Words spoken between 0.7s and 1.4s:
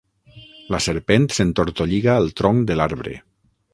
La serpent